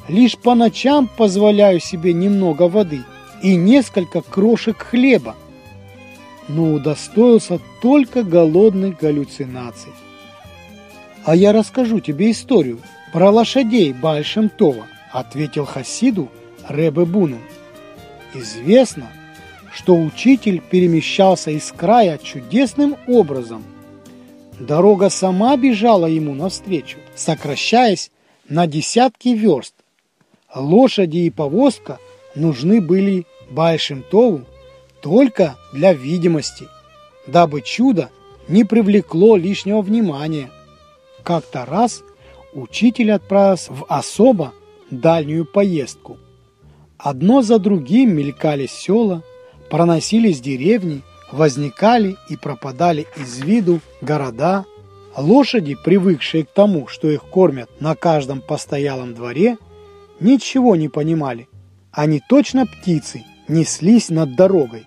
лишь 0.07 0.37
по 0.37 0.55
ночам 0.55 1.09
позволяю 1.17 1.79
себе 1.79 2.13
немного 2.13 2.69
воды 2.69 3.01
и 3.43 3.55
несколько 3.55 4.21
крошек 4.21 4.77
хлеба, 4.77 5.35
но 6.47 6.73
удостоился 6.73 7.59
только 7.81 8.23
голодных 8.23 8.97
галлюцинаций. 8.97 9.91
«А 11.23 11.35
я 11.35 11.53
расскажу 11.53 11.99
тебе 11.99 12.31
историю 12.31 12.79
про 13.13 13.29
лошадей 13.29 13.93
Бальшем 13.93 14.49
Това», 14.49 14.87
ответил 15.11 15.65
Хасиду 15.65 16.29
Ребе 16.67 17.05
Бунен. 17.05 17.41
Известно, 18.33 19.07
что 19.73 19.95
учитель 19.95 20.61
перемещался 20.61 21.51
из 21.51 21.71
края 21.71 22.17
чудесным 22.17 22.95
образом. 23.07 23.63
Дорога 24.59 25.09
сама 25.09 25.57
бежала 25.57 26.05
ему 26.05 26.33
навстречу, 26.33 26.97
сокращаясь 27.15 28.11
на 28.47 28.67
десятки 28.67 29.29
верст. 29.29 29.75
Лошади 30.53 31.19
и 31.19 31.29
повозка 31.29 31.99
нужны 32.35 32.81
были 32.81 33.25
Большим 33.49 34.03
Тову 34.03 34.45
только 35.01 35.57
для 35.73 35.93
видимости, 35.93 36.67
дабы 37.27 37.61
чудо 37.61 38.09
не 38.47 38.63
привлекло 38.63 39.35
лишнего 39.35 39.81
внимания. 39.81 40.49
Как-то 41.23 41.65
раз 41.65 42.03
учитель 42.53 43.11
отправился 43.11 43.71
в 43.71 43.85
особо 43.87 44.53
дальнюю 44.89 45.45
поездку. 45.45 46.17
Одно 46.97 47.41
за 47.41 47.59
другим 47.59 48.15
мелькали 48.15 48.67
села, 48.67 49.23
проносились 49.69 50.41
деревни, 50.41 51.01
возникали 51.31 52.17
и 52.29 52.35
пропадали 52.35 53.07
из 53.17 53.39
виду 53.39 53.79
города. 54.01 54.65
Лошади, 55.17 55.75
привыкшие 55.75 56.45
к 56.45 56.51
тому, 56.51 56.87
что 56.87 57.09
их 57.09 57.23
кормят 57.23 57.69
на 57.79 57.95
каждом 57.95 58.41
постоялом 58.41 59.13
дворе, 59.13 59.57
ничего 60.19 60.75
не 60.75 60.89
понимали. 60.89 61.47
Они 61.91 62.21
точно 62.29 62.65
птицы 62.65 63.23
неслись 63.47 64.09
над 64.09 64.35
дорогой, 64.35 64.85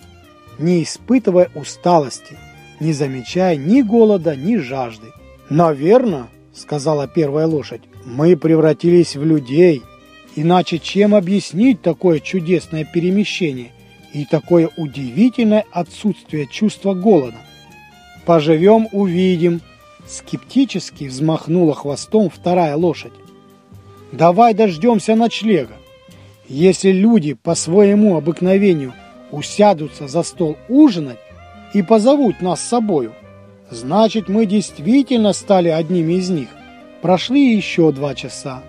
не 0.58 0.82
испытывая 0.82 1.50
усталости, 1.54 2.38
не 2.80 2.92
замечая 2.92 3.56
ни 3.56 3.82
голода, 3.82 4.34
ни 4.34 4.56
жажды. 4.56 5.12
«Наверно»,— 5.50 6.28
сказала 6.54 7.06
первая 7.06 7.46
лошадь,— 7.46 7.82
«мы 8.04 8.36
превратились 8.36 9.16
в 9.16 9.24
людей. 9.24 9.82
Иначе 10.36 10.78
чем 10.78 11.14
объяснить 11.14 11.82
такое 11.82 12.18
чудесное 12.18 12.84
перемещение 12.84 13.70
и 14.12 14.24
такое 14.24 14.70
удивительное 14.76 15.64
отсутствие 15.70 16.46
чувства 16.46 16.94
голода? 16.94 17.38
Поживем– 18.24 18.88
увидим»,— 18.92 19.60
скептически 20.06 21.04
взмахнула 21.04 21.74
хвостом 21.74 22.30
вторая 22.30 22.76
лошадь. 22.76 23.12
«Давай 24.12 24.54
дождемся 24.54 25.14
ночлега. 25.14 25.74
Если 26.48 26.90
люди 26.90 27.34
по 27.34 27.54
своему 27.54 28.16
обыкновению 28.16 28.94
усядутся 29.30 30.08
за 30.08 30.22
стол 30.22 30.56
ужинать 30.68 31.18
и 31.74 31.82
позовут 31.82 32.40
нас 32.40 32.60
с 32.60 32.68
собою, 32.68 33.12
Значит, 33.74 34.28
мы 34.28 34.46
действительно 34.46 35.32
стали 35.32 35.68
одними 35.68 36.12
из 36.12 36.30
них. 36.30 36.46
Прошли 37.02 37.56
еще 37.56 37.90
два 37.90 38.14
часа, 38.14 38.62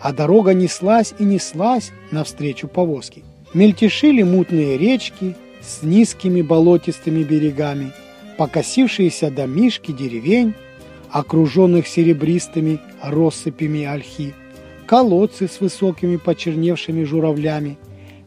а 0.00 0.12
дорога 0.12 0.52
неслась 0.52 1.14
и 1.20 1.22
неслась 1.24 1.92
навстречу 2.10 2.66
повозке. 2.66 3.22
Мельтешили 3.54 4.24
мутные 4.24 4.76
речки 4.76 5.36
с 5.60 5.84
низкими 5.84 6.42
болотистыми 6.42 7.22
берегами, 7.22 7.92
покосившиеся 8.36 9.30
домишки 9.30 9.92
деревень, 9.92 10.54
окруженных 11.12 11.86
серебристыми 11.86 12.80
россыпями 13.00 13.84
ольхи, 13.84 14.34
колодцы 14.86 15.46
с 15.46 15.60
высокими 15.60 16.16
почерневшими 16.16 17.04
журавлями, 17.04 17.78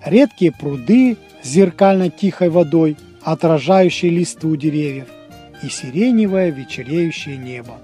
редкие 0.05 0.53
пруды 0.53 1.17
с 1.43 1.49
зеркально 1.49 2.09
тихой 2.09 2.49
водой, 2.49 2.95
отражающей 3.21 4.07
листву 4.07 4.55
деревьев– 4.55 5.07
и 5.63 5.69
сиреневое 5.69 6.51
вечереющее 6.51 7.37
небо. 7.37 7.77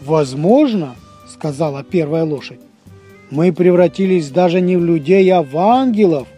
«Возможно,— 0.00 0.94
сказала 1.28 1.82
первая 1.82 2.24
лошадь,— 2.24 2.60
мы 3.30 3.52
превратились 3.52 4.30
даже 4.30 4.60
не 4.60 4.76
в 4.76 4.84
людей, 4.84 5.30
а 5.32 5.42
в 5.42 5.56
ангелов. 5.56 6.28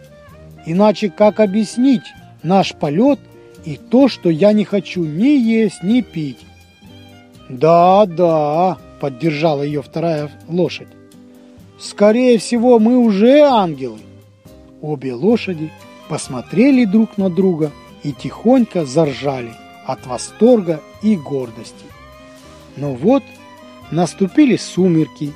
Иначе 0.65 1.09
как 1.09 1.39
объяснить 1.39 2.13
наш 2.43 2.73
полет 2.73 3.19
и 3.65 3.77
то, 3.77 4.07
что 4.07 4.29
я 4.29 4.53
не 4.53 4.65
хочу 4.65 5.03
ни 5.03 5.37
есть, 5.37 5.83
ни 5.83 6.01
пить?» 6.01 6.45
«Да, 7.49 8.05
да,— 8.05 8.77
поддержала 8.99 9.63
ее 9.63 9.81
вторая 9.81 10.29
лошадь. 10.47 10.87
Скорее 11.81 12.37
всего, 12.37 12.77
мы 12.77 12.97
уже 12.97 13.39
ангелы. 13.39 13.97
Обе 14.81 15.13
лошади 15.13 15.71
посмотрели 16.09 16.85
друг 16.85 17.17
на 17.17 17.29
друга 17.29 17.71
и 18.03 18.11
тихонько 18.11 18.85
заржали 18.85 19.51
от 19.85 20.05
восторга 20.05 20.81
и 21.01 21.15
гордости. 21.15 21.85
Но 22.77 22.93
вот 22.93 23.23
наступили 23.91 24.55
сумерки, 24.55 25.33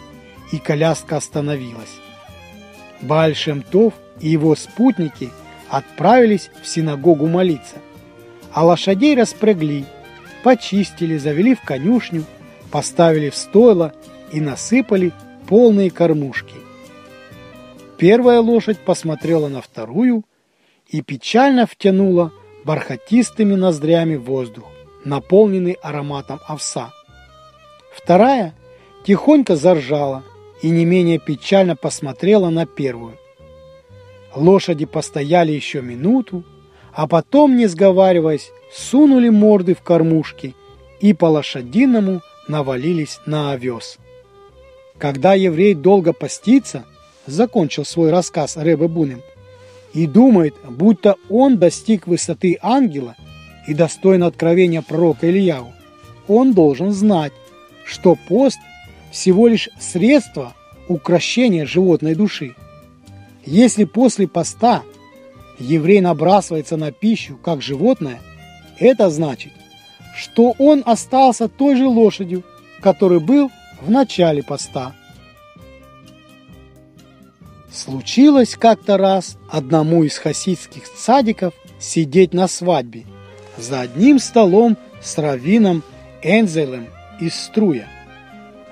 и 0.52 0.58
коляска 0.60 1.18
остановилась. 1.18 2.00
Баальшемтов 3.02 3.94
и 4.20 4.30
его 4.30 4.56
спутники 4.56 5.32
отправились 5.70 6.50
в 6.62 6.68
синагогу 6.68 7.28
молиться, 7.28 7.78
а 8.54 8.64
лошадей 8.64 9.16
распрягли, 9.16 9.86
почистили, 10.44 11.18
завели 11.18 11.56
в 11.56 11.62
конюшню, 11.62 12.24
поставили 12.72 13.30
в 13.30 13.36
стойло 13.36 13.94
и 14.32 14.40
насыпали 14.40 15.12
полные 15.48 15.90
кормушки. 15.90 16.56
Первая 17.98 18.40
лошадь 18.40 18.80
посмотрела 18.80 19.48
на 19.48 19.62
вторую 19.62 20.24
и 20.88 21.02
печально 21.02 21.66
втянула 21.66 22.32
бархатистыми 22.66 23.56
ноздрями 23.56 24.16
воздух, 24.16 24.66
наполненный 25.06 25.78
ароматом 25.82 26.40
овса. 26.48 26.92
Вторая 27.94 28.56
тихонько 29.06 29.56
заржала 29.56 30.24
и 30.62 30.70
не 30.70 30.84
менее 30.84 31.20
печально 31.20 31.76
посмотрела 31.76 32.50
на 32.50 32.66
первую. 32.66 33.18
Лошади 34.36 34.86
постояли 34.86 35.52
еще 35.52 35.82
минуту, 35.82 36.44
а 36.92 37.08
потом, 37.08 37.56
не 37.56 37.68
сговариваясь, 37.68 38.52
сунули 38.74 39.30
морды 39.30 39.76
в 39.76 39.82
кормушки 39.82 40.56
и 41.00 41.14
по 41.14 41.26
лошадиному 41.26 42.22
навалились 42.48 43.20
на 43.26 43.52
овес. 43.52 43.98
Когда 44.98 45.34
еврей 45.34 45.74
долго 45.74 46.14
постится, 46.14 46.86
закончил 47.28 47.86
свой 47.86 48.12
рассказ 48.12 48.58
Рэбе 48.58 48.88
Бунем, 48.88 49.22
и 49.96 50.08
думает, 50.08 50.56
будто 50.70 51.16
он 51.30 51.58
достиг 51.58 52.06
высоты 52.06 52.60
ангела 52.62 53.16
и 53.66 53.74
достоин 53.74 54.24
откровения 54.24 54.82
пророка 54.82 55.28
Ильяу, 55.30 55.74
он 56.28 56.54
должен 56.54 56.92
знать, 56.92 57.32
что 57.86 58.18
пост 58.28 58.60
всего 59.12 59.48
лишь 59.48 59.70
средство 59.80 60.54
укращения 60.90 61.66
животной 61.66 62.14
души. 62.14 62.56
Если 63.46 63.86
после 63.86 64.28
поста 64.28 64.84
еврей 65.60 66.02
набрасывается 66.02 66.76
на 66.76 66.92
пищу, 66.92 67.40
как 67.42 67.62
животное, 67.62 68.20
это 68.78 69.10
значит, 69.10 69.54
что 70.18 70.54
он 70.60 70.84
остался 70.86 71.48
той 71.48 71.78
же 71.78 71.88
лошадью, 71.88 72.44
который 72.82 73.22
был 73.22 73.50
в 73.82 73.90
начале 73.90 74.44
поста. 74.44 74.94
Случилось 77.76 78.56
как-то 78.56 78.96
раз 78.96 79.38
одному 79.50 80.06
из 80.06 80.18
хасидских 80.18 80.84
садиков 80.86 81.54
сидеть 81.78 82.34
на 82.34 82.48
свадьбе 82.48 83.04
за 83.58 83.82
одним 83.82 84.18
столом 84.20 84.78
с 85.02 85.18
раввином 85.18 85.84
Энзелем 86.24 86.88
из 87.20 87.36
струя. 87.36 87.90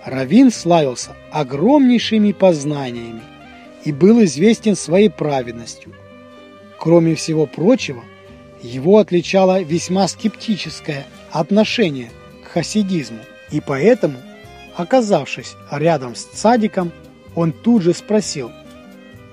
Равин 0.06 0.52
славился 0.52 1.12
огромнейшими 1.32 2.32
познаниями 2.32 3.22
и 3.84 3.92
был 3.92 4.24
известен 4.24 4.78
своей 4.78 5.10
праведностью. 5.10 5.94
Кроме 6.80 7.16
всего 7.16 7.46
прочего, 7.46 8.04
его 8.62 9.00
отличало 9.00 9.62
весьма 9.64 10.08
скептическое 10.08 11.06
отношение 11.30 12.10
к 12.46 12.54
хасидизму, 12.54 13.20
и 13.52 13.60
поэтому, 13.60 14.16
оказавшись 14.78 15.56
рядом 15.70 16.16
с 16.16 16.24
цадиком, 16.24 16.94
он 17.36 17.52
тут 17.52 17.82
же 17.82 17.94
спросил, 17.94 18.50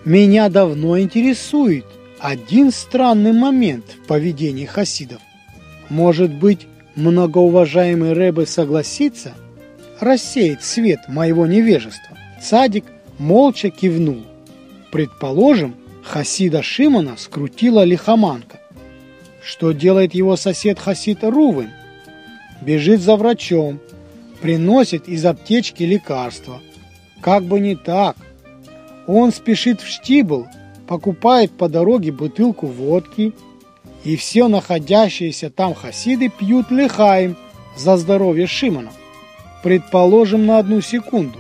«Меня 0.05 0.49
давно 0.49 0.99
интересует 0.99 1.85
один 2.19 2.71
странный 2.73 3.33
момент 3.33 3.85
в 4.03 4.07
поведении 4.07 4.67
хасидов. 4.67 5.21
Может 5.89 6.33
быть, 6.33 6.67
многоуважаемый 6.97 8.13
Рэбе 8.13 8.47
согласится 8.47 9.35
рассеять 10.01 10.63
свет 10.63 11.01
моего 11.09 11.47
невежества?» 11.47 12.17
Цадик 12.43 12.85
молча 13.19 13.71
кивнул. 13.71 14.23
Предположим, 14.91 15.77
Хасида 16.03 16.63
Шимона 16.63 17.17
скрутила 17.17 17.85
лихоманка. 17.85 18.59
Что 19.43 19.73
делает 19.73 20.15
его 20.15 20.37
сосед 20.37 20.79
Хасид 20.79 21.23
Рувен? 21.23 21.71
Бежит 22.63 23.01
за 23.01 23.17
врачом, 23.17 23.81
приносит 24.41 25.09
из 25.09 25.25
аптечки 25.25 25.83
лекарства. 25.83 26.61
Как 27.21 27.45
бы 27.45 27.61
не 27.61 27.77
так. 27.77 28.17
Он 29.13 29.33
спешит 29.33 29.81
в 29.81 29.89
штибл, 29.89 30.47
покупает 30.87 31.51
по 31.51 31.69
дороге 31.69 32.13
бутылку 32.13 32.67
водки, 32.67 33.33
и 34.05 34.17
все 34.17 34.49
находящиеся 34.49 35.51
там 35.51 35.75
хасиды 35.75 36.29
пьют 36.29 36.71
лихаем 36.71 37.37
за 37.77 37.97
здоровье 37.97 38.47
Шимона. 38.47 38.93
Предположим 39.63 40.47
на 40.47 40.59
одну 40.59 40.81
секунду, 40.81 41.39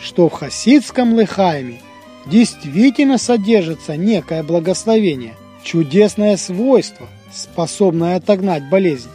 что 0.00 0.28
в 0.28 0.32
хасидском 0.32 1.18
лихайме– 1.18 1.80
действительно 2.26 3.18
содержится 3.18 3.96
некое 3.96 4.42
благословение, 4.42 5.34
чудесное 5.62 6.36
свойство, 6.36 7.06
способное 7.32 8.16
отогнать 8.16 8.68
болезнь. 8.68 9.10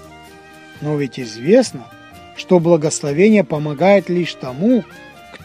Но 0.81 0.95
ведь 0.97 1.19
известно, 1.19 1.87
что 2.35 2.59
благословение 2.59 3.43
помогает 3.43 4.09
лишь 4.09 4.33
тому, 4.33 4.83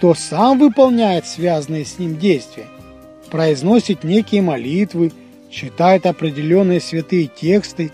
кто 0.00 0.14
сам 0.14 0.58
выполняет 0.58 1.26
связанные 1.26 1.84
с 1.84 1.98
ним 1.98 2.16
действия, 2.16 2.64
произносит 3.30 4.02
некие 4.02 4.40
молитвы, 4.40 5.12
читает 5.50 6.06
определенные 6.06 6.80
святые 6.80 7.26
тексты 7.26 7.92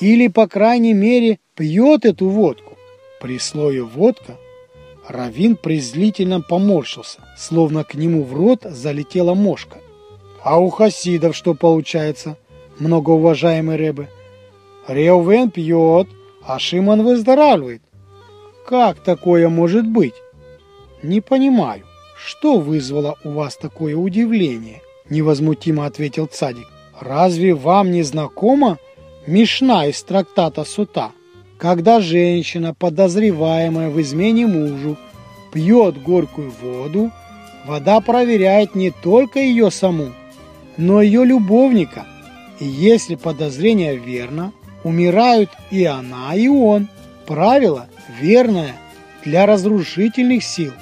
или, 0.00 0.28
по 0.28 0.48
крайней 0.48 0.94
мере, 0.94 1.38
пьет 1.54 2.06
эту 2.06 2.30
водку. 2.30 2.78
При 3.20 3.38
слове 3.38 3.82
«водка» 3.82 4.38
Равин 5.06 5.56
презрительно 5.56 6.40
поморщился, 6.40 7.18
словно 7.36 7.84
к 7.84 7.92
нему 7.92 8.24
в 8.24 8.32
рот 8.32 8.62
залетела 8.62 9.34
мошка. 9.34 9.76
А 10.42 10.58
у 10.58 10.70
хасидов 10.70 11.36
что 11.36 11.52
получается, 11.52 12.38
многоуважаемый 12.78 13.76
Рэбе? 13.76 14.08
Реувен 14.88 15.50
пьет, 15.50 16.08
а 16.46 16.58
Шимон 16.58 17.02
выздоравливает. 17.04 17.82
Как 18.66 19.00
такое 19.00 19.50
может 19.50 19.86
быть? 19.86 20.14
Не 21.02 21.20
понимаю, 21.20 21.84
что 22.16 22.58
вызвало 22.58 23.16
у 23.24 23.30
вас 23.30 23.56
такое 23.56 23.96
удивление? 23.96 24.82
Невозмутимо 25.10 25.86
ответил 25.86 26.26
Цадик. 26.26 26.66
Разве 26.98 27.54
вам 27.54 27.90
не 27.90 28.02
знакома 28.02 28.78
Мишна 29.26 29.86
из 29.86 30.02
трактата 30.02 30.64
Сута? 30.64 31.12
Когда 31.58 32.00
женщина, 32.00 32.74
подозреваемая 32.74 33.90
в 33.90 34.00
измене 34.00 34.46
мужу, 34.46 34.96
пьет 35.52 36.02
горькую 36.02 36.50
воду, 36.50 37.10
вода 37.66 38.00
проверяет 38.00 38.74
не 38.74 38.90
только 38.90 39.38
ее 39.40 39.70
саму, 39.70 40.12
но 40.76 41.02
ее 41.02 41.24
любовника. 41.24 42.06
И 42.60 42.64
если 42.64 43.14
подозрение 43.14 43.96
верно, 43.96 44.52
умирают 44.84 45.50
и 45.70 45.84
она, 45.84 46.34
и 46.34 46.48
он. 46.48 46.88
Правило 47.26 47.88
верное 48.20 48.76
для 49.24 49.46
разрушительных 49.46 50.44
сил, 50.44 50.72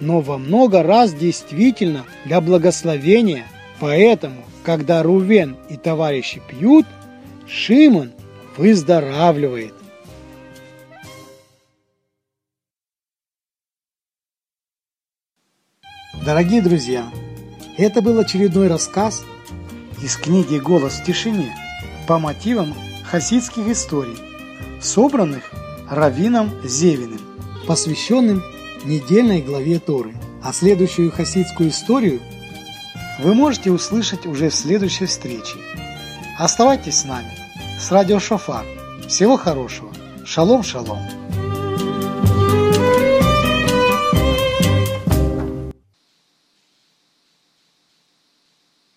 но 0.00 0.20
во 0.20 0.38
много 0.38 0.82
раз 0.82 1.12
действительно 1.14 2.04
для 2.24 2.40
благословения. 2.40 3.44
Поэтому, 3.80 4.44
когда 4.62 5.02
Рувен 5.02 5.56
и 5.68 5.76
товарищи 5.76 6.42
пьют, 6.48 6.86
Шимон 7.46 8.12
выздоравливает. 8.56 9.74
Дорогие 16.24 16.60
друзья, 16.60 17.10
это 17.78 18.02
был 18.02 18.18
очередной 18.18 18.68
рассказ 18.68 19.24
из 20.02 20.16
книги 20.16 20.58
«Голос 20.58 20.94
в 20.94 21.04
тишине» 21.04 21.54
по 22.06 22.18
мотивам 22.18 22.74
хасидских 23.04 23.66
историй, 23.68 24.18
собранных 24.82 25.50
Равином 25.88 26.50
Зевиным, 26.64 27.20
посвященным 27.66 28.42
недельной 28.84 29.42
главе 29.42 29.78
Торы. 29.78 30.14
А 30.42 30.52
следующую 30.52 31.10
хасидскую 31.10 31.70
историю 31.70 32.20
вы 33.20 33.34
можете 33.34 33.70
услышать 33.70 34.26
уже 34.26 34.50
в 34.50 34.54
следующей 34.54 35.06
встрече. 35.06 35.56
Оставайтесь 36.38 37.00
с 37.00 37.04
нами, 37.04 37.32
с 37.78 37.90
радио 37.90 38.20
Шофар. 38.20 38.64
Всего 39.08 39.36
хорошего. 39.36 39.90
Шалом, 40.24 40.62
шалом. 40.62 41.00